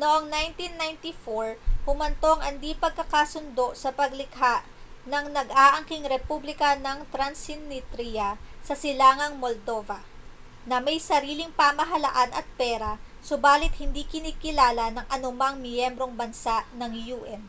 noong 0.00 0.22
1994 0.32 1.60
humantong 1.88 2.40
ang 2.42 2.56
di-pagkakasundo 2.64 3.66
sa 3.82 3.90
paglikha 3.98 4.56
ng 5.10 5.24
nag-aangking 5.36 6.04
republika 6.16 6.70
ng 6.84 6.98
transnitria 7.14 8.28
sa 8.68 8.72
silangang 8.82 9.34
moldova 9.44 9.98
na 10.68 10.76
may 10.86 10.96
sariling 11.08 11.52
pamahalaan 11.60 12.30
at 12.40 12.46
pera 12.60 12.92
subalit 13.28 13.74
hindi 13.82 14.00
kinikilala 14.12 14.84
ng 14.92 15.06
anumang 15.16 15.56
miyembrong 15.64 16.14
bansa 16.20 16.56
ng 16.80 16.92
un 17.32 17.42